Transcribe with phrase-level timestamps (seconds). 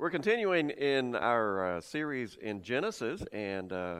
[0.00, 3.96] We're continuing in our uh, series in Genesis, and uh,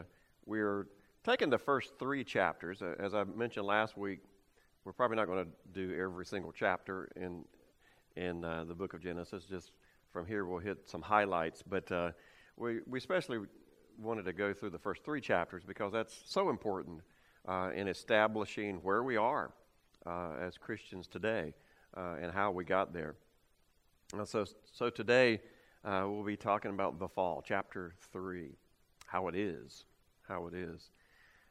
[0.47, 0.87] we're
[1.25, 2.81] taking the first three chapters.
[2.81, 4.21] Uh, as I mentioned last week,
[4.87, 7.45] we're probably not going to do every single chapter in
[8.17, 9.45] in uh, the book of Genesis.
[9.45, 9.73] Just
[10.11, 11.63] from here, we'll hit some highlights.
[11.63, 12.13] But uh,
[12.57, 13.41] we we especially
[13.99, 17.03] wanted to go through the first three chapters because that's so important
[17.47, 19.53] uh, in establishing where we are
[20.07, 21.53] as Christians today
[21.95, 23.17] and how we got there.
[24.25, 25.41] so so today
[25.85, 28.51] uh, we'll be talking about the fall, chapter 3,
[29.07, 29.85] how it is.
[30.29, 30.91] How it is.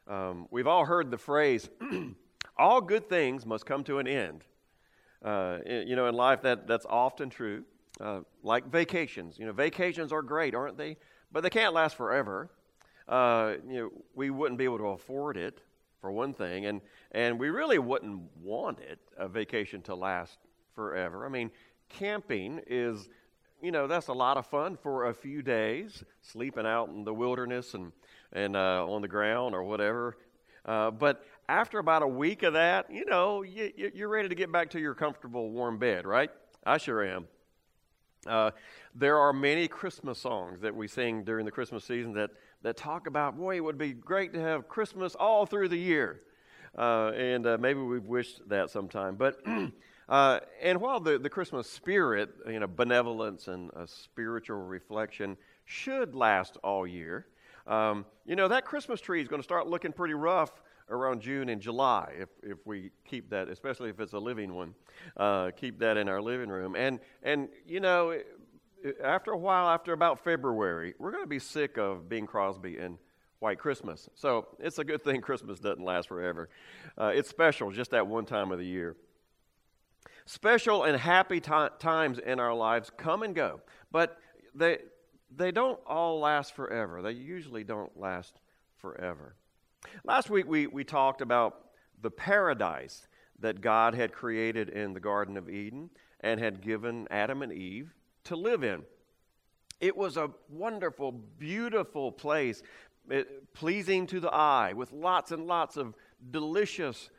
[0.06, 1.68] Um, we've all heard the phrase,
[2.58, 4.44] all good things must come to an end.
[5.24, 7.64] Uh, you know, in life, that, that's often true.
[8.00, 9.38] Uh, like vacations.
[9.38, 10.96] You know, vacations are great, aren't they?
[11.30, 12.50] But they can't last forever.
[13.06, 15.60] Uh, you know, we wouldn't be able to afford it,
[16.00, 16.80] for one thing, and,
[17.12, 20.38] and we really wouldn't want it, a vacation to last
[20.74, 21.26] forever.
[21.26, 21.50] I mean,
[21.90, 23.08] camping is
[23.62, 27.14] you know, that's a lot of fun for a few days, sleeping out in the
[27.14, 27.92] wilderness and,
[28.32, 30.16] and uh, on the ground or whatever.
[30.64, 34.52] Uh, but after about a week of that, you know, you, you're ready to get
[34.52, 36.30] back to your comfortable warm bed, right?
[36.64, 37.28] I sure am.
[38.26, 38.50] Uh,
[38.94, 42.30] there are many Christmas songs that we sing during the Christmas season that,
[42.62, 46.20] that talk about, boy, it would be great to have Christmas all through the year.
[46.76, 49.16] Uh, and uh, maybe we've wished that sometime.
[49.16, 49.40] But
[50.10, 56.16] Uh, and while the, the Christmas spirit, you know, benevolence and a spiritual reflection should
[56.16, 57.28] last all year,
[57.68, 60.50] um, you know, that Christmas tree is going to start looking pretty rough
[60.88, 64.74] around June and July if, if we keep that, especially if it's a living one,
[65.16, 66.74] uh, keep that in our living room.
[66.74, 68.18] And, and you know,
[69.04, 72.98] after a while, after about February, we're going to be sick of Bing Crosby and
[73.38, 74.08] White Christmas.
[74.16, 76.48] So it's a good thing Christmas doesn't last forever.
[76.98, 78.96] Uh, it's special just that one time of the year.
[80.30, 81.50] Special and happy t-
[81.80, 84.16] times in our lives come and go, but
[84.54, 84.78] they,
[85.34, 87.02] they don't all last forever.
[87.02, 88.38] They usually don't last
[88.76, 89.34] forever.
[90.04, 93.08] Last week we, we talked about the paradise
[93.40, 95.90] that God had created in the Garden of Eden
[96.20, 98.84] and had given Adam and Eve to live in.
[99.80, 102.62] It was a wonderful, beautiful place,
[103.08, 105.96] it, pleasing to the eye, with lots and lots of
[106.30, 107.10] delicious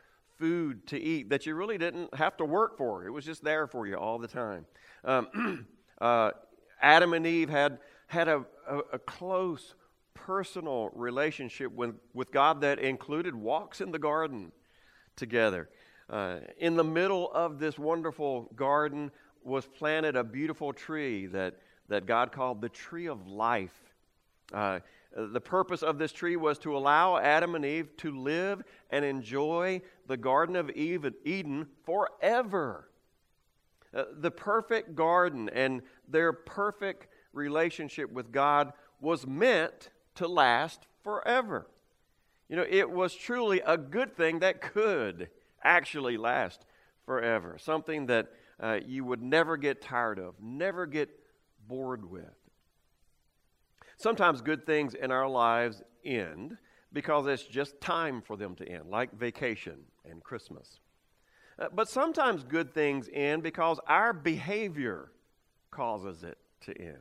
[0.42, 3.06] food to eat that you really didn't have to work for.
[3.06, 4.66] It was just there for you all the time.
[5.06, 5.68] Um,
[6.02, 6.32] uh,
[6.82, 9.76] Adam and Eve had, had a, a, a close
[10.16, 14.52] personal relationship with, with God that included walks in the garden
[15.16, 15.70] together.
[16.10, 19.12] Uh, in the middle of this wonderful garden
[19.44, 23.94] was planted a beautiful tree that, that God called the tree of life.
[24.52, 24.80] Uh,
[25.16, 29.82] the purpose of this tree was to allow Adam and Eve to live and enjoy
[30.08, 32.90] the Garden of Eden forever.
[33.94, 41.68] Uh, the perfect garden and their perfect relationship with God was meant to last forever.
[42.48, 45.30] You know, it was truly a good thing that could
[45.64, 46.66] actually last
[47.06, 51.10] forever, something that uh, you would never get tired of, never get
[51.68, 52.41] bored with.
[54.02, 56.58] Sometimes good things in our lives end
[56.92, 59.78] because it's just time for them to end, like vacation
[60.10, 60.80] and Christmas.
[61.60, 65.12] Uh, but sometimes good things end because our behavior
[65.70, 66.98] causes it to end.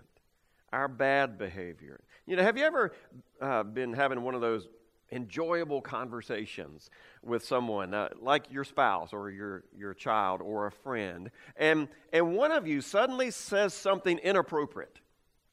[0.75, 2.00] Our bad behavior.
[2.27, 2.93] You know, have you ever
[3.41, 4.69] uh, been having one of those
[5.10, 6.91] enjoyable conversations
[7.22, 12.37] with someone uh, like your spouse or your, your child or a friend, and, and
[12.37, 15.00] one of you suddenly says something inappropriate,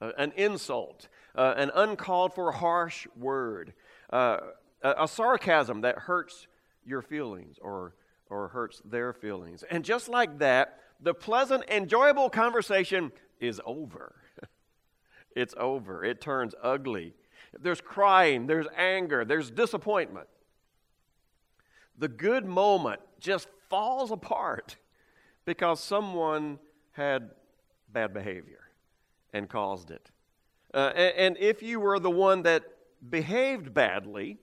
[0.01, 3.73] uh, an insult, uh, an uncalled for harsh word,
[4.11, 4.37] uh,
[4.81, 6.47] a, a sarcasm that hurts
[6.85, 7.95] your feelings or,
[8.29, 9.63] or hurts their feelings.
[9.69, 14.15] And just like that, the pleasant, enjoyable conversation is over.
[15.35, 16.03] it's over.
[16.03, 17.13] It turns ugly.
[17.59, 20.27] There's crying, there's anger, there's disappointment.
[21.97, 24.77] The good moment just falls apart
[25.45, 26.59] because someone
[26.91, 27.31] had
[27.91, 28.66] bad behavior
[29.33, 30.11] and caused it.
[30.73, 32.63] Uh, and, and if you were the one that
[33.09, 34.37] behaved badly,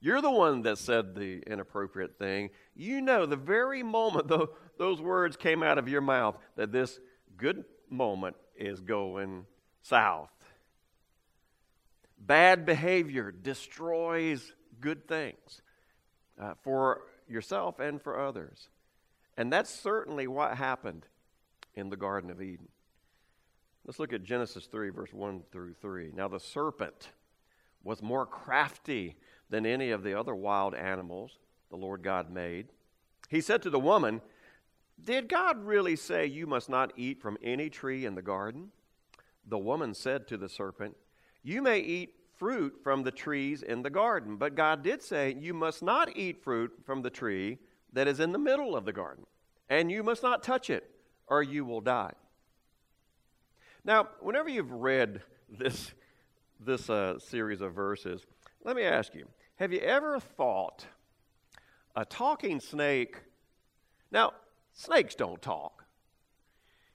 [0.00, 2.50] you're the one that said the inappropriate thing.
[2.74, 4.48] You know the very moment the,
[4.78, 6.98] those words came out of your mouth that this
[7.36, 9.44] good moment is going
[9.82, 10.30] south.
[12.18, 15.62] Bad behavior destroys good things
[16.40, 18.68] uh, for yourself and for others.
[19.36, 21.06] And that's certainly what happened
[21.74, 22.68] in the Garden of Eden.
[23.86, 26.12] Let's look at Genesis 3, verse 1 through 3.
[26.14, 27.10] Now, the serpent
[27.82, 29.16] was more crafty
[29.48, 31.38] than any of the other wild animals
[31.70, 32.68] the Lord God made.
[33.28, 34.20] He said to the woman,
[35.02, 38.70] Did God really say you must not eat from any tree in the garden?
[39.46, 40.96] the woman said to the serpent,
[41.42, 45.54] You may eat fruit from the trees in the garden, but God did say, You
[45.54, 47.58] must not eat fruit from the tree
[47.92, 49.26] that is in the middle of the garden,
[49.68, 50.90] and you must not touch it,
[51.26, 52.12] or you will die.
[53.84, 55.92] Now, whenever you've read this,
[56.58, 58.26] this uh, series of verses,
[58.64, 60.86] let me ask you have you ever thought
[61.94, 63.16] a talking snake?
[64.10, 64.32] Now,
[64.72, 65.84] snakes don't talk.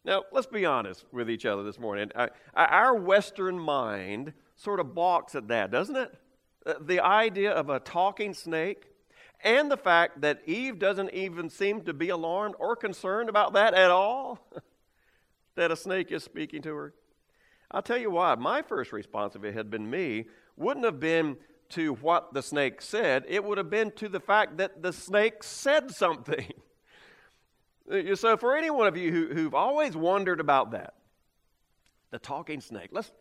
[0.03, 2.11] Now, let's be honest with each other this morning.
[2.55, 6.13] our Western mind sort of balks at that, doesn't it?
[6.65, 8.85] Uh, the idea of a talking snake
[9.43, 13.73] and the fact that Eve doesn't even seem to be alarmed or concerned about that
[13.73, 14.47] at all,
[15.55, 16.93] that a snake is speaking to her.
[17.71, 18.35] I'll tell you why.
[18.35, 20.25] My first response, if it had been me,
[20.55, 21.37] wouldn't have been
[21.69, 25.43] to what the snake said, it would have been to the fact that the snake
[25.43, 26.51] said something.
[28.15, 30.95] So, for any one of you who, who've always wondered about that,
[32.09, 33.11] the talking snake, let's,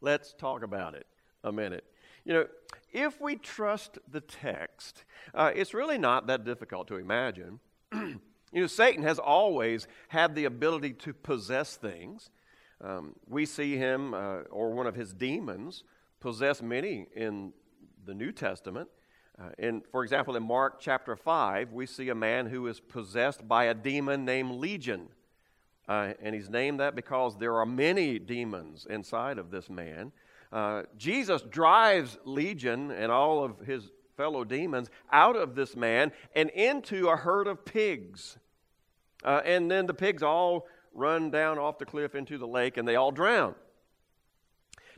[0.00, 1.06] let's talk about it
[1.44, 1.84] a minute.
[2.24, 2.46] You know,
[2.94, 5.04] if we trust the text,
[5.34, 7.60] uh, it's really not that difficult to imagine.
[8.56, 12.30] you know, Satan has always had the ability to possess things.
[12.82, 15.84] Um, we see him, uh, or one of his demons,
[16.20, 17.52] possess many in
[18.06, 18.88] the New Testament.
[19.38, 23.46] Uh, in, for example, in Mark chapter 5, we see a man who is possessed
[23.46, 25.08] by a demon named Legion.
[25.86, 30.12] Uh, and he's named that because there are many demons inside of this man.
[30.50, 36.48] Uh, Jesus drives Legion and all of his fellow demons out of this man and
[36.50, 38.38] into a herd of pigs.
[39.24, 42.86] Uh, and then the pigs all run down off the cliff into the lake and
[42.86, 43.54] they all drown.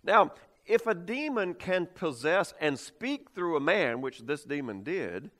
[0.02, 0.32] Now,
[0.66, 5.30] if a demon can possess and speak through a man, which this demon did,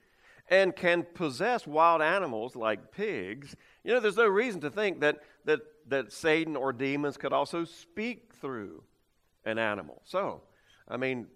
[0.49, 5.19] and can possess wild animals like pigs, you know, there's no reason to think that,
[5.45, 8.83] that, that Satan or demons could also speak through
[9.45, 10.01] an animal.
[10.05, 10.41] So,
[10.87, 11.27] I mean,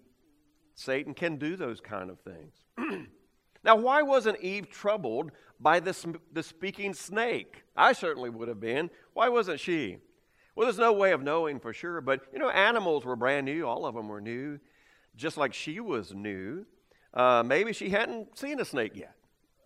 [0.74, 3.06] Satan can do those kind of things.
[3.64, 7.64] now, why wasn't Eve troubled by this, the speaking snake?
[7.76, 8.90] I certainly would have been.
[9.14, 9.98] Why wasn't she?
[10.54, 13.66] Well, there's no way of knowing for sure, but you know, animals were brand new.
[13.66, 14.60] All of them were new,
[15.16, 16.66] just like she was new.
[17.12, 19.14] Uh, maybe she hadn't seen a snake yet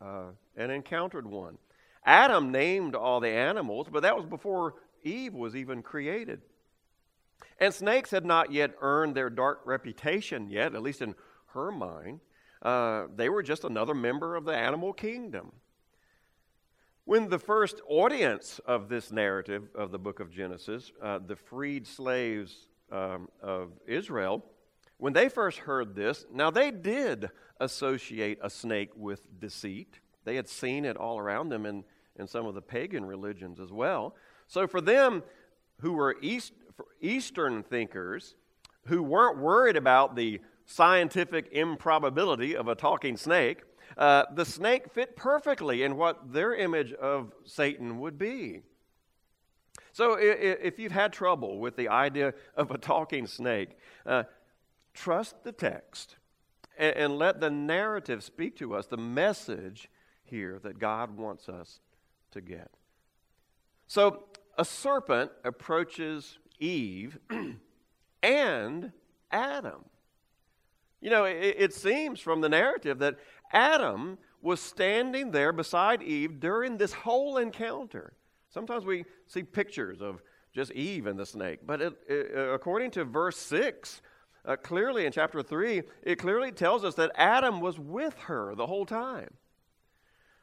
[0.00, 1.58] uh, and encountered one.
[2.04, 6.40] Adam named all the animals, but that was before Eve was even created.
[7.58, 11.14] And snakes had not yet earned their dark reputation yet, at least in
[11.48, 12.20] her mind.
[12.62, 15.52] Uh, they were just another member of the animal kingdom.
[17.04, 21.86] When the first audience of this narrative of the book of Genesis, uh, the freed
[21.86, 24.44] slaves um, of Israel,
[24.98, 30.00] when they first heard this, now they did associate a snake with deceit.
[30.24, 31.84] They had seen it all around them in,
[32.18, 34.14] in some of the pagan religions as well.
[34.46, 35.22] So for them,
[35.80, 36.52] who were East,
[37.00, 38.34] Eastern thinkers,
[38.86, 43.62] who weren't worried about the scientific improbability of a talking snake,
[43.96, 48.60] uh, the snake fit perfectly in what their image of Satan would be.
[49.92, 53.70] So, if you've had trouble with the idea of a talking snake,
[54.06, 54.24] uh,
[54.92, 56.16] trust the text
[56.76, 59.88] and, and let the narrative speak to us, the message
[60.22, 61.80] here that God wants us
[62.32, 62.70] to get.
[63.86, 64.24] So,
[64.58, 67.18] a serpent approaches Eve
[68.22, 68.92] and
[69.30, 69.84] Adam.
[71.00, 73.16] You know, it, it, seems from the narrative that
[73.52, 78.14] Adam was standing there beside Eve during this whole encounter.
[78.50, 80.20] Sometimes we see pictures of
[80.52, 84.00] just Eve and the snake, but it, it, uh, according to verse 6,
[84.44, 88.66] uh, clearly in chapter 3, it clearly tells us that Adam was with her the
[88.66, 89.28] whole time.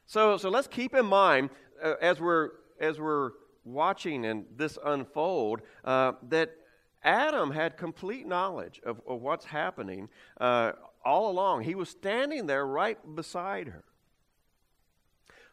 [0.06, 1.50] So, so let's keep in mind
[1.82, 3.32] uh, as, we're, as we're
[3.64, 6.52] watching and this unfold uh, that
[7.06, 10.08] Adam had complete knowledge of, of what's happening
[10.40, 10.72] uh,
[11.04, 11.62] all along.
[11.62, 13.84] He was standing there right beside her.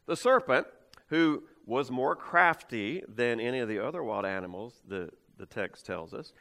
[0.07, 0.67] The serpent,
[1.07, 6.13] who was more crafty than any of the other wild animals, the, the text tells
[6.13, 6.33] us,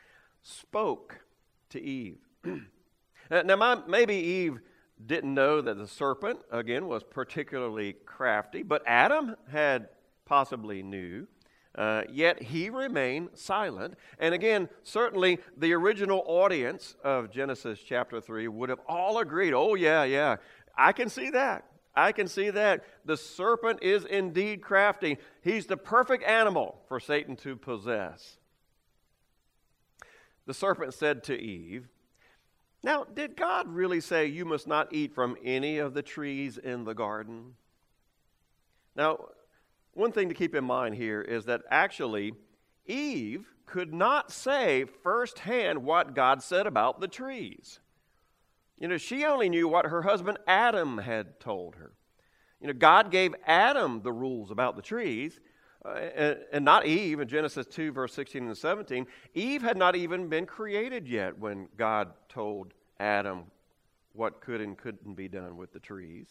[0.43, 1.21] spoke
[1.69, 2.19] to Eve.
[3.31, 4.61] now, my, maybe Eve
[5.05, 9.89] didn't know that the serpent, again, was particularly crafty, but Adam had
[10.25, 11.27] possibly knew.
[11.75, 13.95] Uh, yet he remained silent.
[14.19, 19.75] And again, certainly the original audience of Genesis chapter 3 would have all agreed oh,
[19.75, 20.37] yeah, yeah,
[20.77, 21.65] I can see that.
[21.95, 22.85] I can see that.
[23.05, 25.19] The serpent is indeed crafty.
[25.43, 28.39] He's the perfect animal for Satan to possess.
[30.47, 31.89] The serpent said to Eve,
[32.83, 36.85] Now, did God really say you must not eat from any of the trees in
[36.85, 37.55] the garden?
[38.97, 39.27] Now,
[39.95, 42.33] one thing to keep in mind here is that actually
[42.87, 47.81] Eve could not say firsthand what God said about the trees.
[48.79, 51.93] You know, she only knew what her husband Adam had told her.
[52.61, 55.41] You know, God gave Adam the rules about the trees,
[55.85, 59.07] uh, and, and, not Eve in Genesis 2, verse 16 and 17.
[59.35, 63.45] Eve had not even been created yet when God told Adam
[64.13, 66.29] what could and couldn't be done with the trees.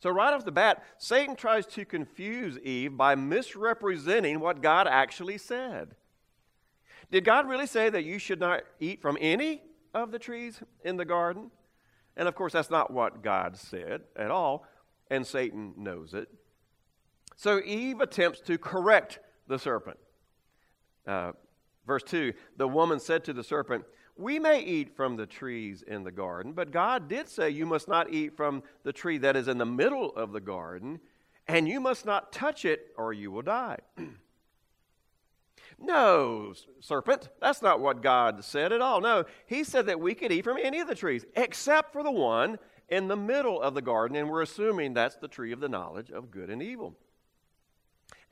[0.00, 5.38] So, right off the bat, Satan tries to confuse Eve by misrepresenting what God actually
[5.38, 5.96] said.
[7.10, 9.62] Did God really say that you should not eat from any
[9.94, 11.50] of the trees in the garden?
[12.16, 14.66] And of course, that's not what God said at all,
[15.10, 16.28] and Satan knows it.
[17.36, 19.98] So Eve attempts to correct the serpent.
[21.06, 21.32] Uh,
[21.86, 23.84] verse 2 The woman said to the serpent,
[24.18, 27.86] we may eat from the trees in the garden, but God did say you must
[27.86, 30.98] not eat from the tree that is in the middle of the garden,
[31.46, 33.78] and you must not touch it or you will die.
[35.78, 39.00] no, serpent, that's not what God said at all.
[39.00, 42.10] No, He said that we could eat from any of the trees except for the
[42.10, 42.58] one
[42.88, 46.10] in the middle of the garden, and we're assuming that's the tree of the knowledge
[46.10, 46.96] of good and evil.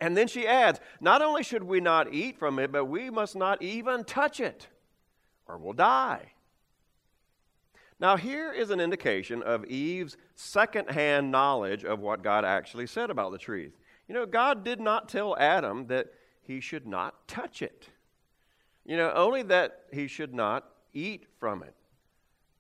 [0.01, 3.37] And then she adds, not only should we not eat from it, but we must
[3.37, 4.67] not even touch it
[5.47, 6.33] or will die.
[7.99, 13.33] Now, here is an indication of Eve's secondhand knowledge of what God actually said about
[13.33, 13.73] the tree.
[14.07, 16.09] You know, God did not tell Adam that
[16.43, 17.89] he should not touch it,
[18.85, 21.75] you know, only that he should not eat from it.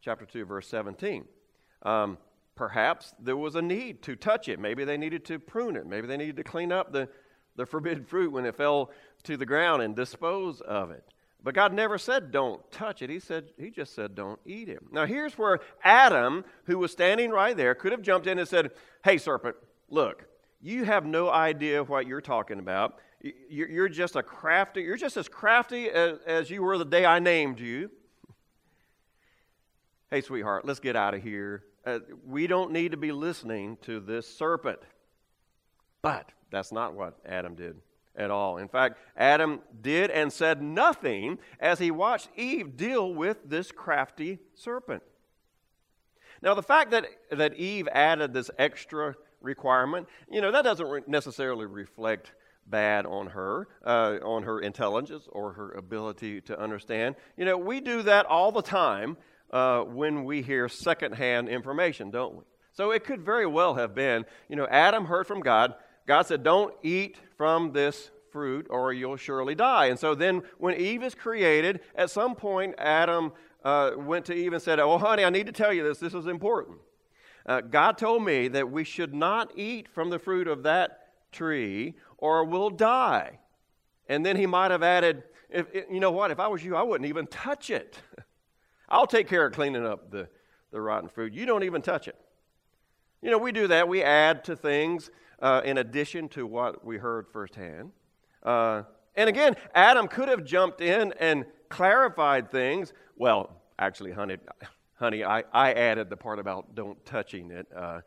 [0.00, 1.24] Chapter 2, verse 17.
[1.82, 2.18] Um,
[2.56, 4.58] perhaps there was a need to touch it.
[4.58, 5.86] Maybe they needed to prune it.
[5.86, 7.08] Maybe they needed to clean up the,
[7.54, 8.90] the forbidden fruit when it fell
[9.24, 11.04] to the ground and dispose of it.
[11.46, 13.08] But God never said don't touch it.
[13.08, 14.80] He said he just said don't eat it.
[14.90, 18.72] Now here's where Adam, who was standing right there, could have jumped in and said,
[19.04, 19.54] "Hey serpent,
[19.88, 20.26] look,
[20.60, 22.98] you have no idea what you're talking about.
[23.48, 24.82] You're just a crafty.
[24.82, 27.92] You're just as crafty as, as you were the day I named you.
[30.10, 31.62] Hey, sweetheart, let's get out of here.
[31.84, 34.80] Uh, we don't need to be listening to this serpent.
[36.02, 37.76] But that's not what Adam did
[38.16, 38.58] at all.
[38.58, 44.38] In fact, Adam did and said nothing as he watched Eve deal with this crafty
[44.54, 45.02] serpent.
[46.42, 51.02] Now, the fact that, that Eve added this extra requirement, you know, that doesn't re-
[51.06, 52.32] necessarily reflect
[52.66, 57.14] bad on her, uh, on her intelligence or her ability to understand.
[57.36, 59.16] You know, we do that all the time
[59.50, 62.44] uh, when we hear secondhand information, don't we?
[62.72, 65.74] So it could very well have been, you know, Adam heard from God,
[66.06, 69.86] God said, Don't eat from this fruit or you'll surely die.
[69.86, 73.32] And so then when Eve is created, at some point, Adam
[73.64, 75.98] uh, went to Eve and said, Oh, honey, I need to tell you this.
[75.98, 76.78] This is important.
[77.44, 81.94] Uh, God told me that we should not eat from the fruit of that tree
[82.18, 83.38] or we'll die.
[84.08, 86.30] And then he might have added, if, You know what?
[86.30, 87.98] If I was you, I wouldn't even touch it.
[88.88, 90.28] I'll take care of cleaning up the,
[90.70, 91.32] the rotten fruit.
[91.32, 92.16] You don't even touch it.
[93.22, 93.88] You know, we do that.
[93.88, 97.92] We add to things uh, in addition to what we heard firsthand.
[98.42, 98.82] Uh,
[99.14, 102.92] and again, Adam could have jumped in and clarified things.
[103.16, 104.36] Well, actually, honey,
[104.94, 107.66] honey I, I added the part about don't touching it.
[107.74, 108.00] Uh,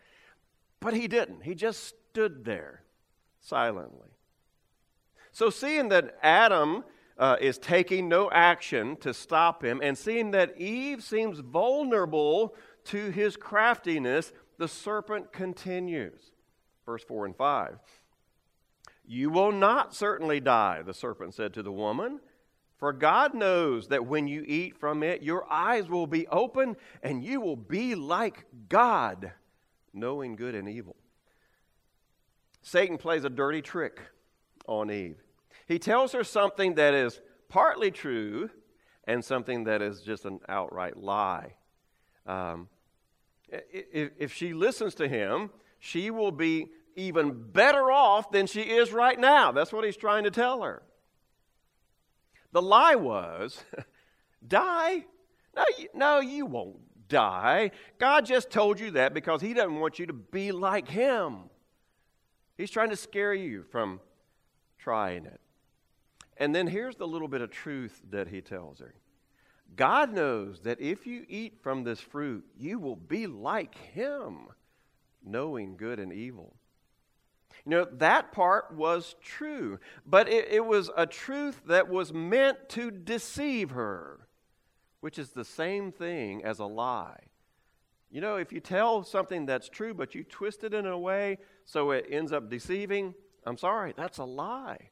[0.80, 1.44] but he didn't.
[1.44, 2.84] He just stood there
[3.42, 4.08] silently.
[5.32, 6.84] So, seeing that Adam
[7.18, 12.56] uh, is taking no action to stop him, and seeing that Eve seems vulnerable
[12.86, 16.32] to his craftiness, the serpent continues
[16.90, 17.78] verse 4 and 5.
[19.06, 22.20] You will not certainly die, the serpent said to the woman.
[22.78, 27.24] For God knows that when you eat from it, your eyes will be open and
[27.24, 29.34] you will be like God,
[29.94, 30.96] knowing good and evil.
[32.64, 34.02] Satan plays a dirty trick
[34.68, 35.22] on Eve.
[35.68, 38.50] He tells her something that is partly true
[39.04, 41.54] and something that is just an outright lie.
[42.26, 42.68] Um,
[43.48, 48.92] if, if she listens to him, she will be even better off than she is
[48.92, 49.52] right now.
[49.52, 50.82] That's what he's trying to tell her.
[52.52, 53.64] The lie was
[54.48, 55.06] die?
[55.56, 56.78] No you, no, you won't
[57.08, 57.72] die.
[57.98, 61.50] God just told you that because he doesn't want you to be like him.
[62.58, 64.00] He's trying to scare you from
[64.78, 65.40] trying it.
[66.38, 68.96] And then here's the little bit of truth that he tells her
[69.76, 74.48] God knows that if you eat from this fruit, you will be like him,
[75.24, 76.56] knowing good and evil.
[77.70, 82.68] You know, that part was true, but it, it, was a truth that was meant
[82.70, 84.28] to deceive her,
[85.02, 87.20] which is the same thing as a lie.
[88.10, 91.38] You know, if you tell something that's true, but you twist it in a way
[91.66, 93.14] so it ends up deceiving,
[93.46, 94.90] I'm sorry, that's a lie.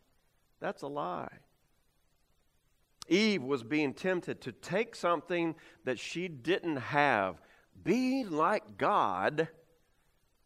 [0.60, 1.40] That's a lie.
[3.08, 7.42] Eve was being tempted to take something that she didn't have,
[7.84, 9.48] be like God,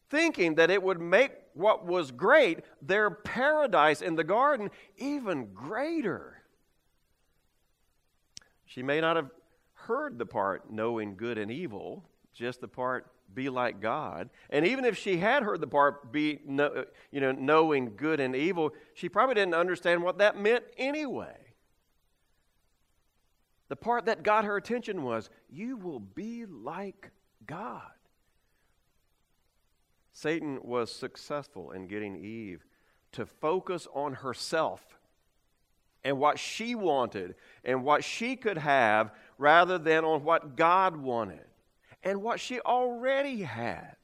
[0.09, 6.41] thinking that it would make what was great, their paradise in the garden, even greater.
[8.65, 9.29] She may not have
[9.73, 14.29] heard the part knowing good and evil, just the part be like God.
[14.49, 18.71] And even if she had heard the part be you know knowing good and evil,
[18.93, 21.35] she probably didn't understand what that meant anyway.
[23.69, 27.11] The part that got her attention was, You will be like
[27.45, 27.81] God.
[30.13, 32.65] Satan was successful in getting Eve
[33.13, 34.99] to focus on herself
[36.03, 41.45] and what she wanted and what she could have rather than on what God wanted
[42.03, 43.95] and what she already had.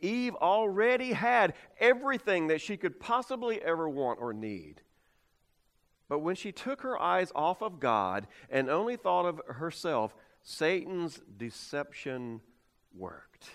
[0.00, 4.80] Eve already had everything that she could possibly ever want or need.
[6.08, 11.20] But when she took her eyes off of God and only thought of herself, Satan's
[11.36, 12.40] deception
[12.94, 13.50] worked.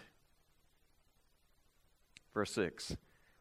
[2.36, 2.96] Verse 6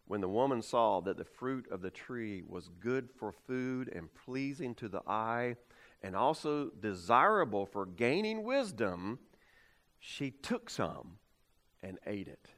[0.06, 4.08] When the woman saw that the fruit of the tree was good for food and
[4.14, 5.56] pleasing to the eye,
[6.02, 9.18] and also desirable for gaining wisdom,
[9.98, 11.18] she took some
[11.82, 12.48] and ate it.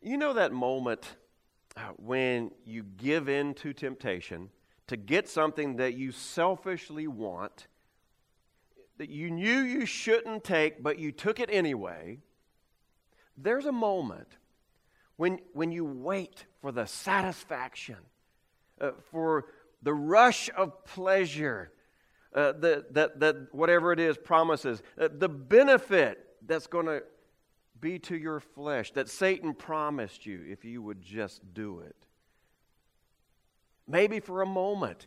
[0.00, 1.16] You know that moment
[1.76, 4.48] uh, when you give in to temptation
[4.86, 7.66] to get something that you selfishly want,
[8.96, 12.20] that you knew you shouldn't take, but you took it anyway,
[13.40, 14.28] there's a moment
[15.16, 17.96] when, when you wait for the satisfaction,
[18.80, 19.46] uh, for
[19.82, 21.72] the rush of pleasure
[22.34, 27.02] uh, that, that, that whatever it is promises, uh, the benefit that's going to
[27.80, 31.96] be to your flesh that Satan promised you if you would just do it.
[33.86, 35.06] Maybe for a moment,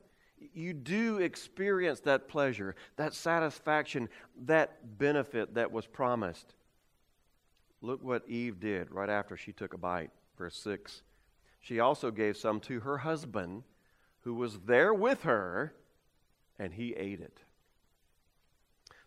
[0.53, 4.09] you do experience that pleasure, that satisfaction,
[4.45, 6.55] that benefit that was promised.
[7.81, 10.11] Look what Eve did right after she took a bite.
[10.37, 11.01] Verse 6.
[11.59, 13.63] She also gave some to her husband
[14.21, 15.73] who was there with her,
[16.59, 17.39] and he ate it.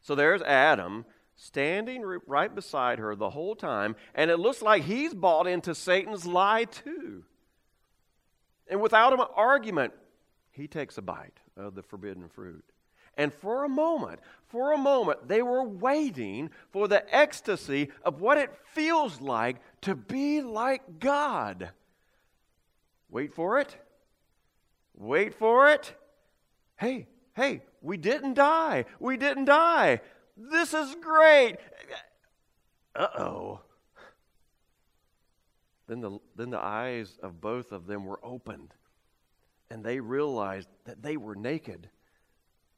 [0.02, 1.04] So there's Adam
[1.36, 6.26] standing right beside her the whole time, and it looks like he's bought into Satan's
[6.26, 7.24] lie too.
[8.68, 9.92] And without an argument,
[10.50, 12.64] he takes a bite of the forbidden fruit.
[13.16, 18.38] And for a moment, for a moment, they were waiting for the ecstasy of what
[18.38, 21.70] it feels like to be like God.
[23.10, 23.76] Wait for it.
[24.96, 25.94] Wait for it.
[26.76, 28.84] Hey, hey, we didn't die.
[28.98, 30.00] We didn't die.
[30.36, 31.56] This is great.
[32.94, 33.60] Uh oh.
[35.86, 38.72] Then the, then the eyes of both of them were opened,
[39.70, 41.90] and they realized that they were naked.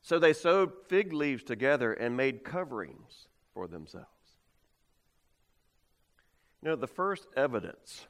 [0.06, 4.06] So they sewed fig leaves together and made coverings for themselves.
[6.62, 8.06] You know, the first evidence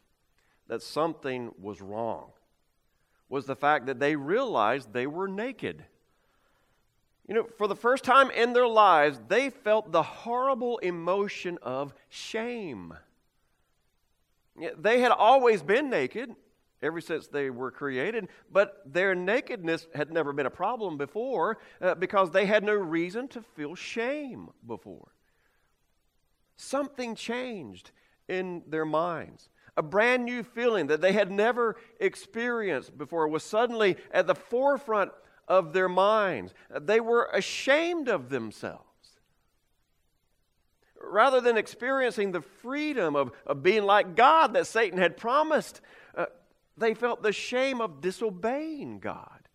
[0.68, 2.32] that something was wrong
[3.30, 5.86] was the fact that they realized they were naked.
[7.26, 11.94] You know, for the first time in their lives, they felt the horrible emotion of
[12.10, 12.92] shame.
[14.76, 16.36] They had always been naked
[16.82, 21.94] ever since they were created, but their nakedness had never been a problem before uh,
[21.94, 25.12] because they had no reason to feel shame before.
[26.56, 27.90] Something changed
[28.28, 29.48] in their minds.
[29.76, 35.12] A brand new feeling that they had never experienced before was suddenly at the forefront
[35.48, 36.54] of their minds.
[36.80, 38.82] They were ashamed of themselves.
[40.98, 45.80] Rather than experiencing the freedom of, of being like God that Satan had promised,
[46.76, 49.48] they felt the shame of disobeying God.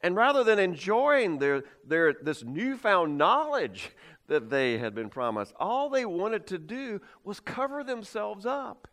[0.00, 3.90] And rather than enjoying their, their, this newfound knowledge
[4.28, 8.88] that they had been promised, all they wanted to do was cover themselves up.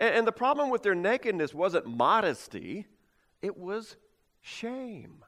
[0.00, 2.86] And, and the problem with their nakedness wasn't modesty,
[3.42, 3.96] it was
[4.40, 5.24] shame.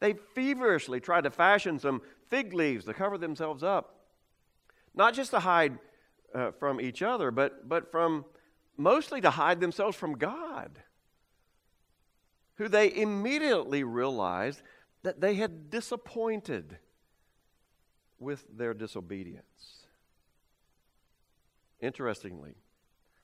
[0.00, 3.96] They feverishly tried to fashion some fig leaves to cover themselves up,
[4.94, 5.78] not just to hide
[6.34, 8.24] uh, from each other, but, but from
[8.80, 10.80] mostly to hide themselves from God,
[12.54, 14.62] who they immediately realized
[15.02, 16.78] that they had disappointed
[18.18, 19.84] with their disobedience.
[21.80, 22.54] Interestingly,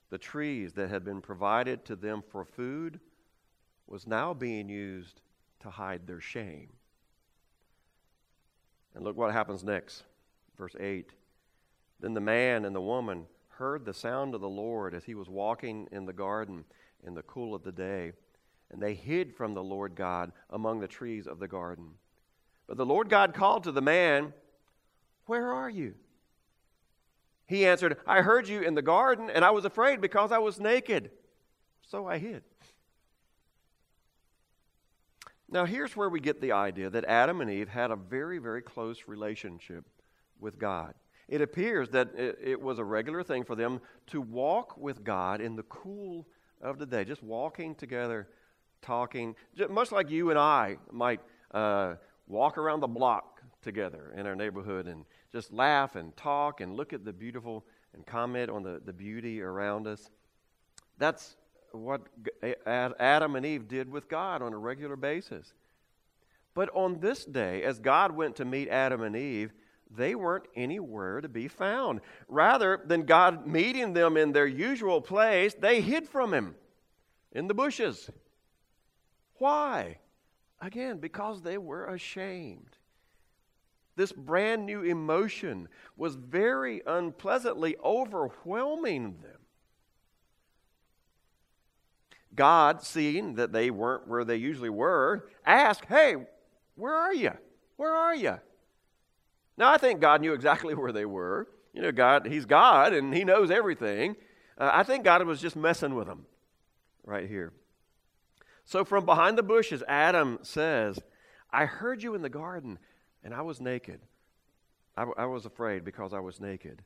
[0.09, 2.99] the trees that had been provided to them for food
[3.85, 5.21] was now being used
[5.59, 6.69] to hide their shame.
[8.95, 10.03] And look what happens next.
[10.57, 11.11] Verse 8.
[11.99, 15.29] Then the man and the woman heard the sound of the Lord as he was
[15.29, 16.63] walking in the garden,
[17.05, 18.13] in the cool of the day,
[18.71, 21.91] and they hid from the Lord God among the trees of the garden.
[22.67, 24.33] But the Lord God called to the man,
[25.25, 25.95] Where are you?
[27.47, 30.59] He answered, I heard you in the garden, and I was afraid because I was
[30.59, 31.11] naked.
[31.81, 32.43] So I hid.
[35.49, 38.61] Now, here's where we get the idea that Adam and Eve had a very, very
[38.61, 39.85] close relationship
[40.39, 40.93] with God.
[41.27, 45.41] It appears that it, it, was a regular thing for them to walk with God
[45.41, 46.25] in the cool
[46.61, 48.27] of the day, just walking together,
[48.81, 51.19] talking, just much like you and I might
[51.51, 51.95] uh,
[52.27, 56.93] walk around the block together in our neighborhood and just laugh and talk and look
[56.93, 60.09] at the beautiful and comment on the, the beauty around us.
[60.97, 61.35] That's
[61.71, 62.01] what
[62.55, 65.53] Adam and Eve did with God on a regular basis.
[66.53, 69.51] But on this day, as God went to meet Adam and Eve,
[69.95, 72.01] they weren't anywhere to be found.
[72.27, 76.55] Rather than God meeting them in their usual place, they hid from Him
[77.31, 78.09] in the bushes.
[79.35, 79.99] Why?
[80.59, 82.77] Again, because they were ashamed.
[83.95, 89.39] This brand new emotion was very unpleasantly overwhelming them.
[92.35, 96.15] God, seeing that they weren't where they usually were, asked, Hey,
[96.75, 97.31] where are you?
[97.77, 98.39] Where are you?
[99.57, 101.47] Now, I think God knew exactly where they were.
[101.73, 104.15] You know, God, He's God and He knows everything.
[104.57, 106.25] Uh, I think God was just messing with them
[107.05, 107.53] right here.
[108.65, 110.99] So, from behind the bushes, Adam says,
[111.51, 112.79] I heard you in the garden,
[113.23, 114.01] and I was naked.
[114.97, 116.81] I, I was afraid because I was naked.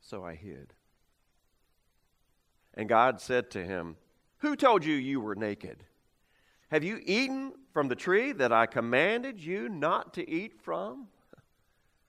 [0.00, 0.72] So I hid.
[2.74, 3.96] And God said to him,
[4.38, 5.84] Who told you you were naked?
[6.70, 11.08] Have you eaten from the tree that I commanded you not to eat from?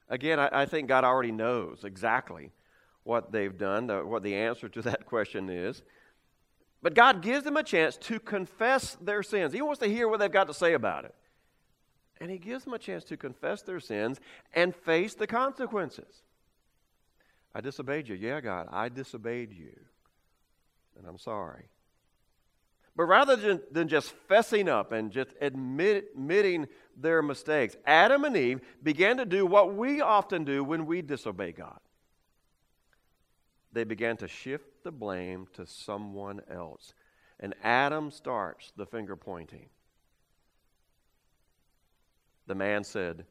[0.10, 2.52] Again, I, I think God already knows exactly
[3.04, 5.82] what they've done, the, what the answer to that question is.
[6.82, 9.54] But God gives them a chance to confess their sins.
[9.54, 11.14] He wants to hear what they've got to say about it.
[12.22, 14.20] And He gives them a chance to confess their sins
[14.54, 16.24] and face the consequences.
[17.54, 18.16] I disobeyed you.
[18.16, 19.76] Yeah, God, I disobeyed you.
[20.98, 21.66] And I'm sorry.
[22.96, 26.68] But rather than, than just fessing up and just admit, admitting
[27.02, 31.52] their mistakes, Adam and Eve began to do what we often do when we disobey
[31.52, 31.80] God
[33.72, 36.94] they began to shift the blame to someone else.
[37.40, 39.70] And Adam starts the finger pointing.
[42.48, 43.26] The man said,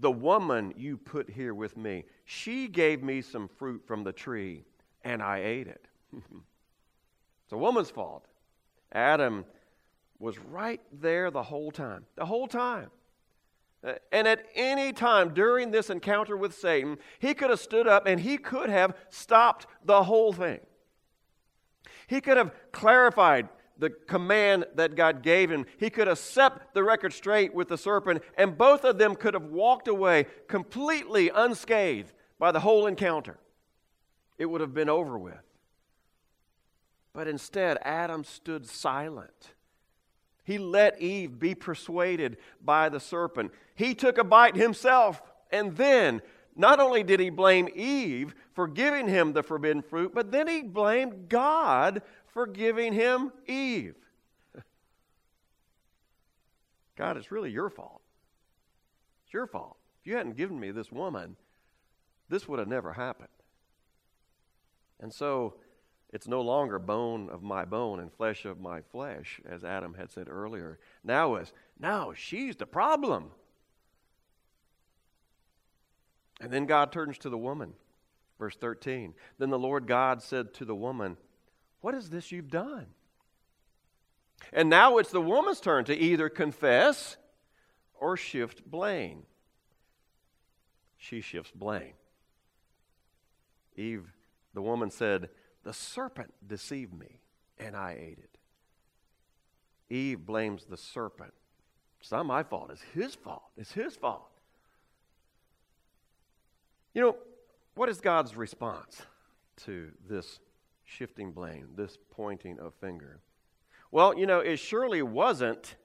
[0.00, 4.64] The woman you put here with me, she gave me some fruit from the tree,
[5.02, 5.86] and I ate it.
[6.12, 8.26] it's a woman's fault.
[8.92, 9.44] Adam
[10.18, 12.04] was right there the whole time.
[12.16, 12.90] The whole time.
[13.84, 18.06] Uh, and at any time during this encounter with Satan, he could have stood up
[18.06, 20.60] and he could have stopped the whole thing.
[22.06, 25.66] He could have clarified the command that God gave him.
[25.78, 29.34] He could have set the record straight with the serpent, and both of them could
[29.34, 33.38] have walked away completely unscathed by the whole encounter.
[34.38, 35.34] It would have been over with.
[37.12, 39.53] But instead, Adam stood silent
[40.44, 43.50] he let Eve be persuaded by the serpent.
[43.74, 46.20] He took a bite himself, and then
[46.54, 50.62] not only did he blame Eve for giving him the forbidden fruit, but then he
[50.62, 53.96] blamed God for giving him Eve.
[56.96, 58.02] God, it's really your fault.
[59.24, 59.76] It's your fault.
[60.00, 61.36] If you hadn't given me this woman,
[62.28, 63.28] this would have never happened.
[65.00, 65.54] And so
[66.14, 70.12] it's no longer bone of my bone and flesh of my flesh, as Adam had
[70.12, 70.78] said earlier.
[71.02, 73.32] Now is now she's the problem.
[76.40, 77.72] And then God turns to the woman.
[78.38, 79.14] Verse 13.
[79.38, 81.16] Then the Lord God said to the woman,
[81.80, 82.86] What is this you've done?
[84.52, 87.16] And now it's the woman's turn to either confess
[87.94, 89.24] or shift blame.
[90.96, 91.94] She shifts blame.
[93.74, 94.12] Eve,
[94.52, 95.28] the woman said,
[95.64, 97.20] the serpent deceived me,
[97.58, 98.38] and I ate it.
[99.94, 101.32] Eve blames the serpent.
[102.00, 102.70] It's not my fault.
[102.70, 103.44] It's his fault.
[103.56, 104.30] It's his fault.
[106.92, 107.16] You know,
[107.74, 109.02] what is God's response
[109.64, 110.38] to this
[110.84, 113.20] shifting blame, this pointing of finger?
[113.90, 115.76] Well, you know, it surely wasn't,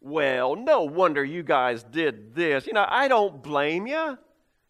[0.00, 2.66] well, no wonder you guys did this.
[2.66, 4.18] You know, I don't blame you.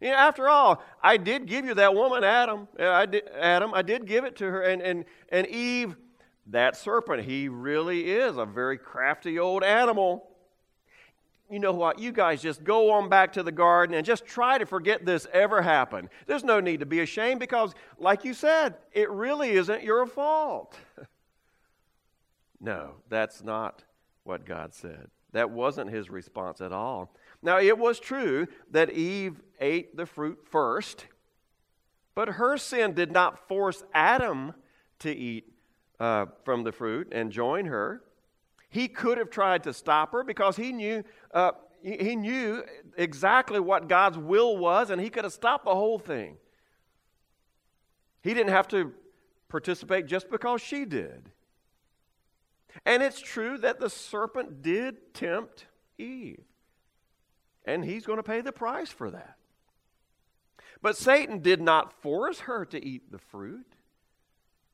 [0.00, 2.68] You know, after all, I did give you that woman, Adam.
[2.78, 4.62] Uh, I did, Adam, I did give it to her.
[4.62, 5.96] And, and, and Eve,
[6.46, 10.28] that serpent, he really is a very crafty old animal.
[11.50, 11.98] You know what?
[11.98, 15.26] You guys just go on back to the garden and just try to forget this
[15.32, 16.10] ever happened.
[16.26, 20.76] There's no need to be ashamed because, like you said, it really isn't your fault.
[22.60, 23.84] No, that's not
[24.24, 25.08] what God said.
[25.32, 27.14] That wasn't his response at all.
[27.42, 31.06] Now, it was true that Eve ate the fruit first,
[32.14, 34.54] but her sin did not force Adam
[35.00, 35.52] to eat
[36.00, 38.02] uh, from the fruit and join her.
[38.70, 42.64] He could have tried to stop her because he knew, uh, he knew
[42.96, 46.36] exactly what God's will was, and he could have stopped the whole thing.
[48.22, 48.92] He didn't have to
[49.48, 51.30] participate just because she did.
[52.84, 55.66] And it's true that the serpent did tempt
[55.98, 56.44] Eve.
[57.68, 59.36] And he's going to pay the price for that.
[60.80, 63.74] But Satan did not force her to eat the fruit.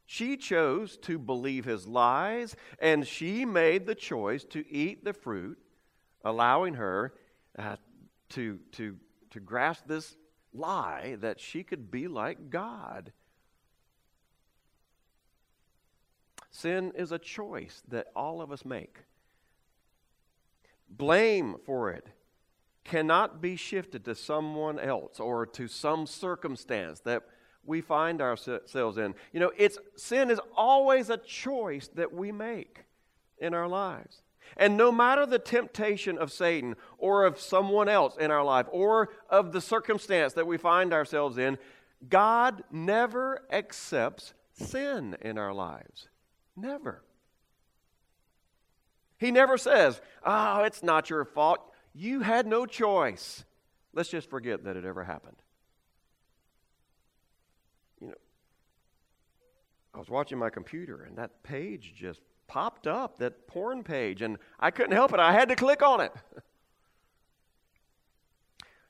[0.07, 5.59] She chose to believe his lies, and she made the choice to eat the fruit,
[6.25, 7.15] allowing her
[7.59, 7.77] uh,
[8.29, 8.97] to, to,
[9.31, 10.15] to grasp this
[10.53, 13.11] lie that she could be like God.
[16.53, 18.99] Sin is a choice that all of us make.
[20.89, 22.07] Blame for it
[22.85, 27.23] cannot be shifted to someone else or to some circumstance that
[27.65, 29.15] we find ourselves in.
[29.33, 32.85] You know, it's sin is always a choice that we make
[33.39, 34.23] in our lives.
[34.57, 39.09] And no matter the temptation of Satan or of someone else in our life or
[39.31, 41.59] of the circumstance that we find ourselves in,
[42.09, 46.09] God never accepts sin in our lives.
[46.57, 47.03] Never.
[49.19, 51.61] He never says, Oh, it's not your fault.
[51.95, 53.45] You had no choice.
[53.95, 55.37] Let's just forget that it ever happened.
[58.01, 58.15] You know,
[59.95, 64.39] I was watching my computer and that page just popped up, that porn page, and
[64.59, 65.21] I couldn't help it.
[65.21, 66.13] I had to click on it.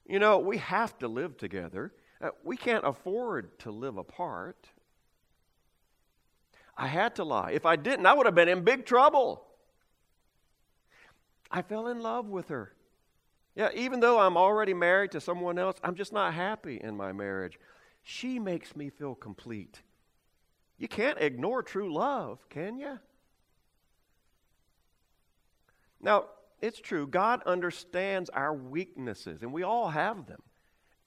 [0.07, 1.93] you know, we have to live together.
[2.21, 4.69] Uh, we can't afford to live apart.
[6.77, 7.53] I had to lie.
[7.53, 9.45] If I didn't, I would have been in big trouble.
[11.51, 12.74] I fell in love with her.
[13.55, 17.13] Yeah, even though I'm already married to someone else, I'm just not happy in my
[17.13, 17.59] marriage.
[18.03, 19.81] She makes me feel complete.
[20.77, 22.99] You can't ignore true love, can you?
[26.01, 26.27] Now,
[26.61, 27.07] it's true.
[27.07, 30.43] God understands our weaknesses, and we all have them.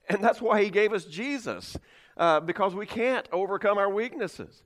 [0.10, 1.77] And that's why He gave us Jesus,
[2.15, 4.63] uh, because we can't overcome our weaknesses.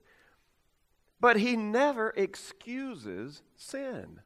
[1.22, 4.18] But he never excuses sin.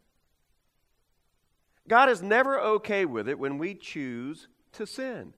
[1.88, 5.34] God is never okay with it when we choose to sin.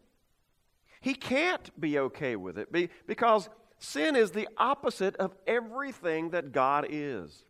[1.00, 2.68] He can't be okay with it
[3.06, 7.44] because sin is the opposite of everything that God is.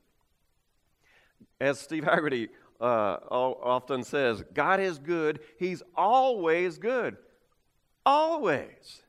[1.60, 2.48] As Steve Haggerty
[2.80, 5.40] uh, often says, God is good.
[5.58, 7.16] He's always good.
[8.04, 9.02] Always.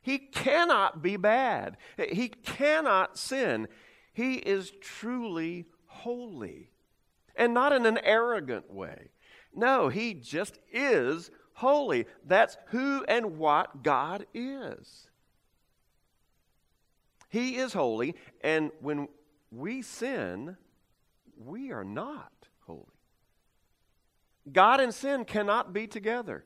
[0.00, 1.76] He cannot be bad.
[2.10, 3.68] He cannot sin.
[4.12, 6.70] He is truly holy.
[7.36, 9.10] And not in an arrogant way.
[9.54, 12.06] No, he just is holy.
[12.26, 15.08] That's who and what God is.
[17.28, 19.08] He is holy, and when
[19.50, 20.56] we sin,
[21.36, 22.84] we are not holy.
[24.52, 26.44] God and sin cannot be together.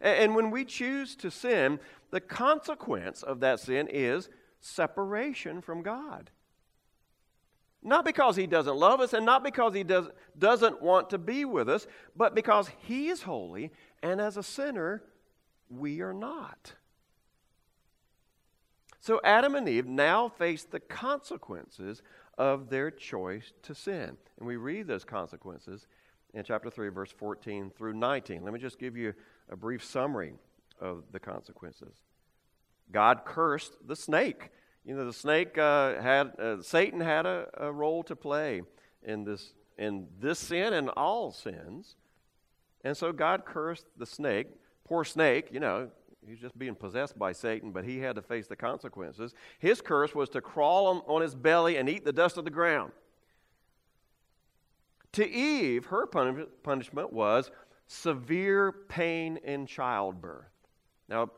[0.00, 1.78] And when we choose to sin,
[2.10, 4.28] the consequence of that sin is
[4.60, 6.30] separation from God.
[7.82, 11.44] Not because he doesn't love us and not because he does, doesn't want to be
[11.44, 15.02] with us, but because he is holy and as a sinner,
[15.70, 16.74] we are not.
[19.00, 22.02] So Adam and Eve now face the consequences
[22.36, 24.16] of their choice to sin.
[24.38, 25.86] And we read those consequences
[26.34, 28.44] in chapter 3, verse 14 through 19.
[28.44, 29.14] Let me just give you
[29.48, 30.34] a brief summary
[30.80, 31.94] of the consequences.
[32.92, 34.50] God cursed the snake
[34.84, 38.62] you know, the snake uh, had, uh, Satan had a, a role to play
[39.02, 41.96] in this, in this sin and all sins.
[42.84, 44.48] And so God cursed the snake.
[44.84, 45.90] Poor snake, you know,
[46.26, 49.34] he's just being possessed by Satan, but he had to face the consequences.
[49.58, 52.50] His curse was to crawl on, on his belly and eat the dust of the
[52.50, 52.92] ground.
[55.12, 57.50] To Eve, her punishment was
[57.86, 60.46] severe pain in childbirth.
[61.08, 61.30] Now,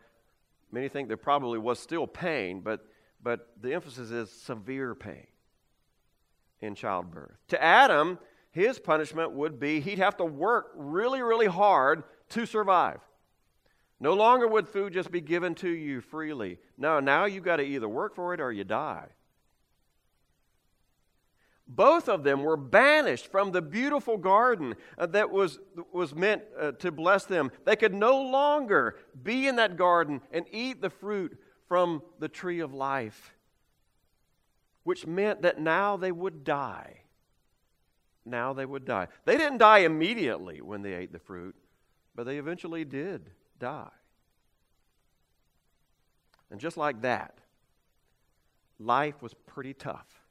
[0.70, 2.86] many think there probably was still pain, but
[3.22, 5.26] but the emphasis is severe pain
[6.60, 7.36] in childbirth.
[7.48, 8.18] To Adam,
[8.50, 13.00] his punishment would be he'd have to work really, really hard to survive.
[14.00, 16.58] No longer would food just be given to you freely.
[16.76, 19.06] No, now you've got to either work for it or you die.
[21.68, 25.58] Both of them were banished from the beautiful garden uh, that was,
[25.92, 27.50] was meant uh, to bless them.
[27.64, 31.38] They could no longer be in that garden and eat the fruit
[31.72, 33.32] from the tree of life.
[34.82, 37.00] which meant that now they would die.
[38.26, 39.08] Now they would die.
[39.24, 41.54] They didn't die immediately when they ate the fruit,
[42.14, 43.88] but they eventually did die.
[46.50, 47.38] And just like that,
[48.78, 50.26] life was pretty tough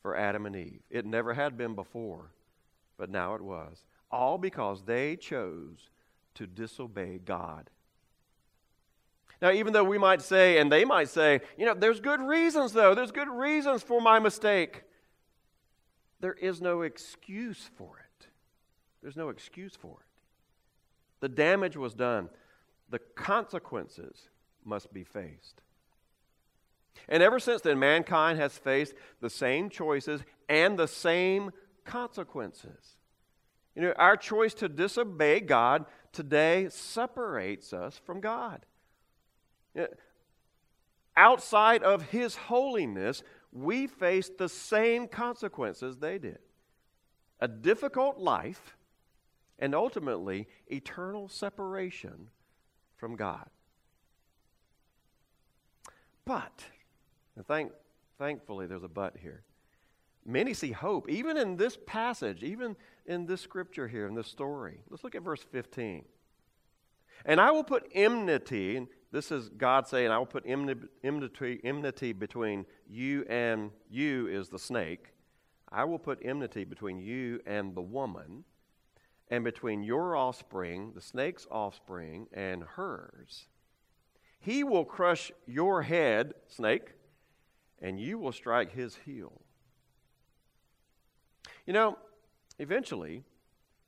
[0.00, 0.82] for Adam and Eve.
[0.90, 2.30] It never had been before,
[2.96, 3.84] but now it was.
[4.12, 5.90] All because they chose
[6.34, 7.68] to disobey God.
[9.42, 12.72] Now, even though we might say, and they might say, you know, there's good reasons,
[12.72, 14.84] though, there's good reasons for my mistake,
[16.20, 18.28] there is no excuse for it.
[19.02, 20.06] There's no excuse for it.
[21.18, 22.28] The damage was done,
[22.88, 24.28] the consequences
[24.64, 25.60] must be faced.
[27.08, 31.50] And ever since then, mankind has faced the same choices and the same
[31.84, 32.96] consequences.
[33.74, 38.66] You know, our choice to disobey God today separates us from God.
[41.16, 46.38] Outside of His holiness, we face the same consequences they did
[47.40, 48.76] a difficult life
[49.58, 52.28] and ultimately eternal separation
[52.96, 53.48] from God.
[56.24, 56.64] But,
[57.34, 57.72] and thank,
[58.16, 59.42] thankfully, there's a but here.
[60.24, 64.82] Many see hope, even in this passage, even in this scripture here, in this story.
[64.88, 66.04] Let's look at verse 15.
[67.24, 72.66] And I will put enmity, this is God saying, I will put enmity, enmity between
[72.88, 75.12] you and you is the snake.
[75.70, 78.44] I will put enmity between you and the woman,
[79.30, 83.46] and between your offspring, the snake's offspring, and hers.
[84.38, 86.92] He will crush your head, snake,
[87.80, 89.40] and you will strike his heel.
[91.64, 91.96] You know,
[92.58, 93.24] eventually,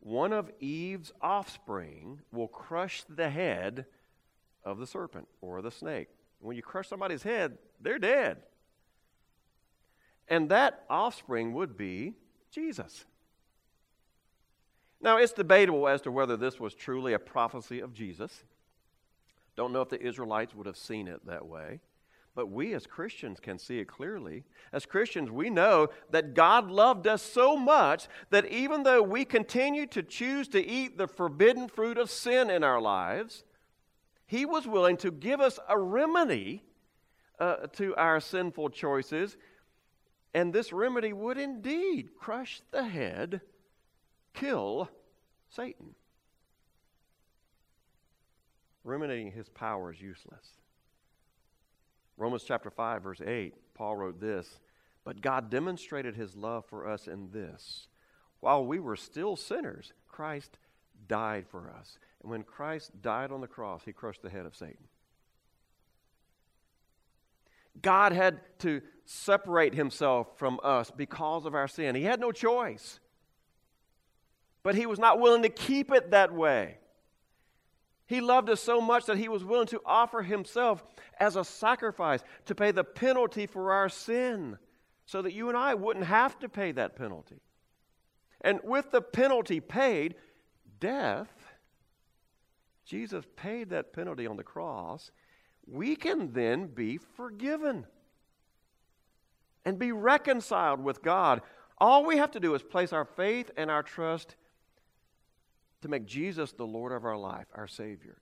[0.04, 3.86] one of Eve's offspring will crush the head
[4.62, 6.08] of the serpent or the snake.
[6.40, 8.36] When you crush somebody's head, they're dead.
[10.28, 12.12] And that offspring would be
[12.50, 13.06] Jesus.
[15.00, 18.44] Now, it's debatable as to whether this was truly a prophecy of Jesus.
[19.56, 21.80] Don't know if the Israelites would have seen it that way.
[22.34, 24.44] But we as Christians can see it clearly.
[24.72, 29.86] As Christians, we know that God loved us so much that even though we continue
[29.88, 33.44] to choose to eat the forbidden fruit of sin in our lives,
[34.26, 36.64] He was willing to give us a remedy
[37.38, 39.36] uh, to our sinful choices.
[40.34, 43.40] And this remedy would indeed crush the head,
[44.32, 44.90] kill
[45.48, 45.94] Satan
[48.84, 50.46] ruminating his power is useless.
[52.16, 54.60] Romans chapter 5, verse 8, Paul wrote this
[55.04, 57.88] But God demonstrated his love for us in this.
[58.40, 60.58] While we were still sinners, Christ
[61.08, 61.98] died for us.
[62.22, 64.88] And when Christ died on the cross, he crushed the head of Satan.
[67.82, 71.94] God had to separate himself from us because of our sin.
[71.94, 73.00] He had no choice.
[74.62, 76.78] But he was not willing to keep it that way.
[78.14, 80.84] He loved us so much that he was willing to offer himself
[81.18, 84.56] as a sacrifice to pay the penalty for our sin
[85.04, 87.40] so that you and I wouldn't have to pay that penalty.
[88.40, 90.14] And with the penalty paid,
[90.78, 91.28] death,
[92.84, 95.10] Jesus paid that penalty on the cross,
[95.66, 97.84] we can then be forgiven
[99.64, 101.42] and be reconciled with God.
[101.78, 104.36] All we have to do is place our faith and our trust
[105.84, 108.16] to make Jesus the Lord of our life, our Savior.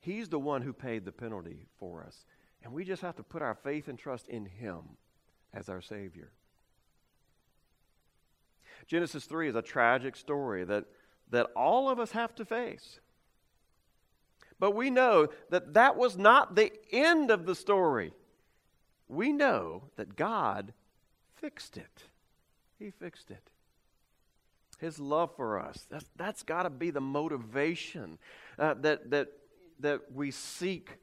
[0.00, 2.26] He's the one who paid the penalty for us.
[2.64, 4.80] And we just have to put our faith and trust in Him
[5.54, 6.32] as our Savior.
[8.88, 10.86] Genesis 3 is a tragic story that,
[11.30, 12.98] that all of us have to face.
[14.58, 18.12] But we know that that was not the end of the story.
[19.08, 20.72] We know that God
[21.36, 22.06] fixed it.
[22.76, 23.50] He fixed it.
[24.78, 25.86] His love for us.
[25.90, 28.18] That's, that's got to be the motivation
[28.58, 29.28] uh, that, that,
[29.80, 30.98] that we seek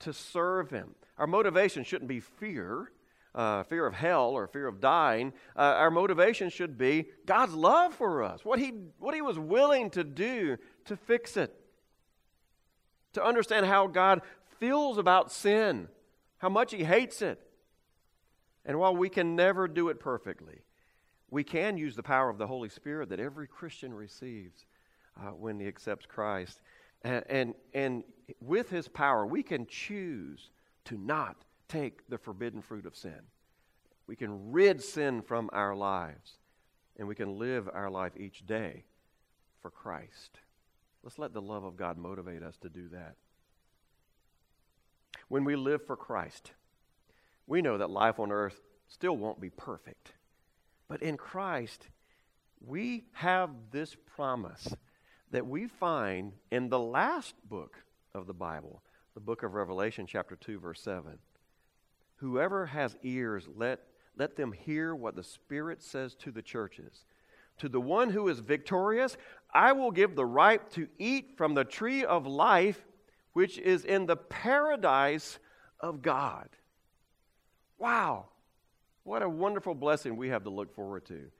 [0.00, 0.94] to serve Him.
[1.18, 2.92] Our motivation shouldn't be fear,
[3.34, 5.32] uh, fear of hell or fear of dying.
[5.56, 9.90] Uh, our motivation should be God's love for us, what he, what he was willing
[9.90, 11.54] to do to fix it,
[13.12, 14.22] to understand how God
[14.58, 15.88] feels about sin,
[16.38, 17.40] how much He hates it.
[18.64, 20.60] And while we can never do it perfectly,
[21.30, 24.66] we can use the power of the Holy Spirit that every Christian receives
[25.20, 26.60] uh, when he accepts Christ.
[27.02, 28.04] And, and, and
[28.40, 30.50] with his power, we can choose
[30.86, 31.36] to not
[31.68, 33.20] take the forbidden fruit of sin.
[34.06, 36.38] We can rid sin from our lives,
[36.96, 38.84] and we can live our life each day
[39.60, 40.40] for Christ.
[41.02, 43.16] Let's let the love of God motivate us to do that.
[45.28, 46.52] When we live for Christ,
[47.46, 50.12] we know that life on earth still won't be perfect.
[50.88, 51.86] But in Christ,
[52.66, 54.74] we have this promise
[55.30, 57.76] that we find in the last book
[58.14, 58.82] of the Bible,
[59.14, 61.18] the book of Revelation, chapter 2, verse 7.
[62.16, 63.80] Whoever has ears, let,
[64.16, 67.04] let them hear what the Spirit says to the churches.
[67.58, 69.16] To the one who is victorious,
[69.52, 72.84] I will give the right to eat from the tree of life,
[73.34, 75.38] which is in the paradise
[75.80, 76.48] of God.
[77.78, 78.26] Wow,
[79.08, 81.30] what a wonderful blessing we have to look forward to.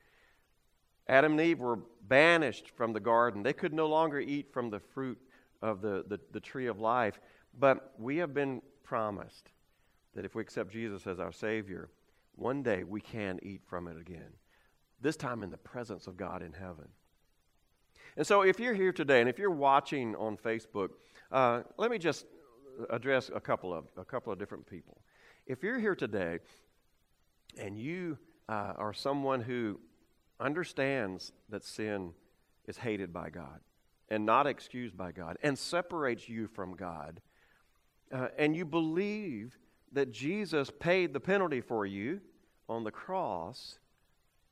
[1.06, 3.42] Adam and Eve were banished from the garden.
[3.42, 5.18] They could no longer eat from the fruit
[5.60, 7.20] of the, the, the tree of life.
[7.58, 9.50] But we have been promised
[10.14, 11.90] that if we accept Jesus as our Savior,
[12.36, 14.32] one day we can eat from it again.
[15.00, 16.88] This time in the presence of God in heaven.
[18.16, 20.88] And so, if you're here today and if you're watching on Facebook,
[21.30, 22.26] uh, let me just
[22.90, 25.00] address a couple of a couple of different people.
[25.46, 26.40] If you're here today
[27.56, 28.18] and you
[28.48, 29.80] uh, are someone who
[30.40, 32.12] understands that sin
[32.66, 33.60] is hated by God
[34.08, 37.20] and not excused by God and separates you from God,
[38.12, 39.58] uh, and you believe
[39.92, 42.20] that Jesus paid the penalty for you
[42.68, 43.78] on the cross,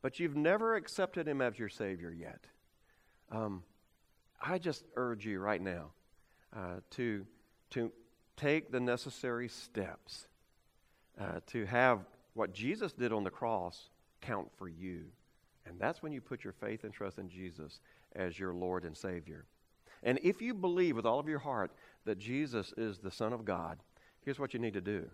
[0.03, 2.47] but you've never accepted him as your Savior yet,
[3.31, 3.63] um,
[4.41, 5.91] I just urge you right now
[6.55, 7.27] uh, to,
[7.71, 7.91] to
[8.37, 10.27] take the necessary steps
[11.21, 12.01] uh, to have
[12.37, 13.89] what Jesus did on the cross
[14.21, 15.05] count for you.
[15.67, 17.81] And that's when you put your faith and trust in Jesus
[18.15, 19.47] as your Lord and Savior.
[20.03, 21.73] And if you believe with all of your heart
[22.05, 23.79] that Jesus is the Son of God,
[24.25, 25.09] here's what you need to do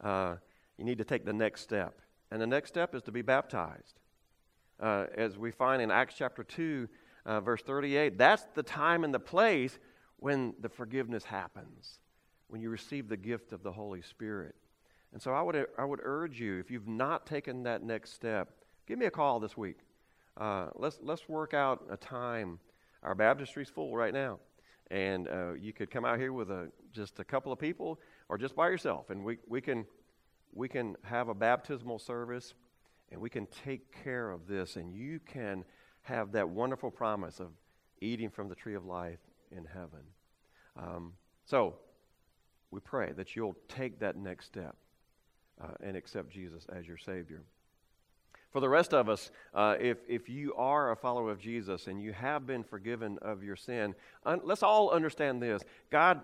[0.00, 0.36] uh,
[0.78, 2.00] you need to take the next step.
[2.30, 4.00] And the next step is to be baptized.
[4.80, 6.88] Uh, as we find in Acts chapter 2,
[7.26, 9.78] uh, verse 38, that's the time and the place
[10.16, 12.00] when the forgiveness happens,
[12.48, 14.56] when you receive the gift of the Holy Spirit.
[15.12, 18.50] And so I would, I would urge you, if you've not taken that next step,
[18.86, 19.78] give me a call this week.
[20.36, 22.58] Uh, let's, let's work out a time.
[23.02, 24.38] Our baptistry's full right now.
[24.90, 28.38] And uh, you could come out here with a, just a couple of people or
[28.38, 29.10] just by yourself.
[29.10, 29.84] And we, we, can,
[30.54, 32.54] we can have a baptismal service
[33.10, 34.76] and we can take care of this.
[34.76, 35.64] And you can
[36.02, 37.48] have that wonderful promise of
[38.00, 40.00] eating from the tree of life in heaven.
[40.76, 41.12] Um,
[41.44, 41.76] so
[42.70, 44.76] we pray that you'll take that next step
[45.62, 47.42] uh, and accept Jesus as your Savior.
[48.50, 52.02] For the rest of us, uh, if, if you are a follower of Jesus and
[52.02, 53.94] you have been forgiven of your sin,
[54.26, 55.62] un- let's all understand this.
[55.90, 56.20] God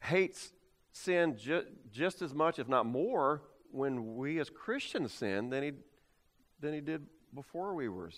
[0.00, 0.52] hates
[0.92, 5.72] sin ju- just as much, if not more, when we as Christians sin than he,
[6.60, 7.04] than he did
[7.34, 8.10] before we were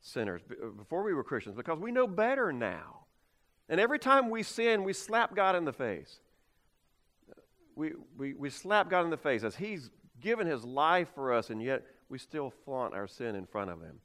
[0.00, 3.06] sinners, uh, before we were Christians, because we know better now.
[3.68, 6.20] And every time we sin, we slap God in the face
[7.76, 11.50] we, we, we slap God in the face as He's given His life for us,
[11.50, 14.00] and yet we still flaunt our sin in front of Him.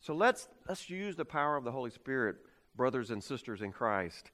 [0.00, 2.36] So let's, let's use the power of the Holy Spirit,
[2.76, 4.30] brothers and sisters in Christ,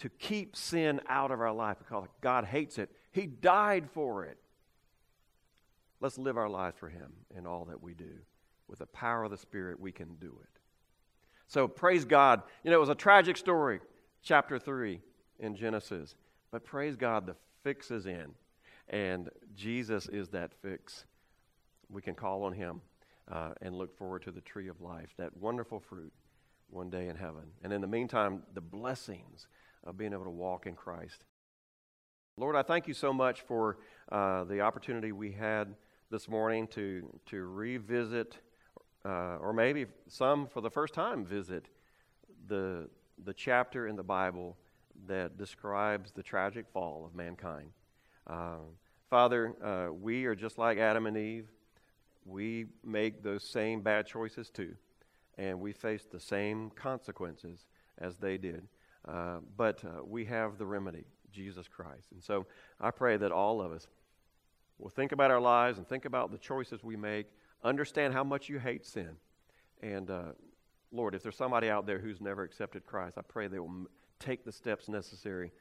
[0.00, 2.90] to keep sin out of our life because God hates it.
[3.12, 4.38] He died for it.
[6.00, 8.10] Let's live our lives for Him in all that we do.
[8.68, 10.60] With the power of the Spirit, we can do it.
[11.48, 12.42] So praise God.
[12.62, 13.80] You know, it was a tragic story,
[14.22, 15.00] chapter 3
[15.40, 16.14] in Genesis.
[16.50, 18.34] But praise God, the fix is in.
[18.88, 21.04] And Jesus is that fix.
[21.90, 22.80] We can call on him
[23.30, 26.12] uh, and look forward to the tree of life, that wonderful fruit
[26.70, 27.44] one day in heaven.
[27.62, 29.46] And in the meantime, the blessings
[29.84, 31.24] of being able to walk in Christ.
[32.36, 33.78] Lord, I thank you so much for
[34.12, 35.74] uh, the opportunity we had
[36.10, 38.38] this morning to, to revisit,
[39.04, 41.66] uh, or maybe some for the first time visit,
[42.46, 42.88] the,
[43.24, 44.56] the chapter in the Bible
[45.06, 47.70] that describes the tragic fall of mankind.
[48.26, 48.58] Uh,
[49.08, 51.48] Father, uh, we are just like Adam and Eve.
[52.24, 54.74] We make those same bad choices too,
[55.38, 57.64] and we face the same consequences
[57.98, 58.68] as they did.
[59.06, 62.12] Uh, but uh, we have the remedy, Jesus Christ.
[62.12, 62.46] And so
[62.80, 63.86] I pray that all of us
[64.78, 67.26] will think about our lives and think about the choices we make,
[67.64, 69.16] understand how much you hate sin.
[69.80, 70.32] And uh,
[70.92, 73.86] Lord, if there's somebody out there who's never accepted Christ, I pray they will
[74.18, 75.52] take the steps necessary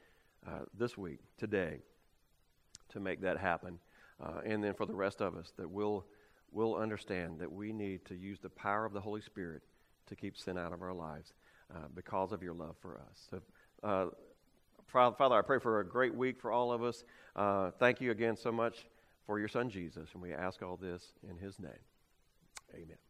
[0.47, 1.80] uh, this week, today,
[2.89, 3.80] to make that happen.
[4.24, 6.05] Uh, and then for the rest of us, that we'll,
[6.51, 9.62] we'll understand that we need to use the power of the Holy Spirit
[10.08, 11.34] to keep sin out of our lives
[11.76, 13.28] uh, because of your love for us.
[13.30, 13.41] So,
[13.84, 14.08] uh,
[14.88, 17.03] Father, I pray for a great week for all of us.
[17.36, 18.88] Uh, thank you again so much
[19.26, 21.72] for your son Jesus, and we ask all this in his name.
[22.74, 23.07] Amen.